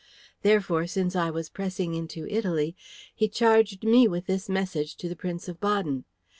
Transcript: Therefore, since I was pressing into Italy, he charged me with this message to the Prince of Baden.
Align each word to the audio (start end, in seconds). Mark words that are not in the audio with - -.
Therefore, 0.41 0.87
since 0.87 1.15
I 1.15 1.29
was 1.29 1.51
pressing 1.51 1.93
into 1.93 2.25
Italy, 2.27 2.75
he 3.13 3.27
charged 3.29 3.83
me 3.83 4.07
with 4.07 4.25
this 4.25 4.49
message 4.49 4.95
to 4.95 5.07
the 5.07 5.15
Prince 5.15 5.47
of 5.47 5.61
Baden. 5.61 6.05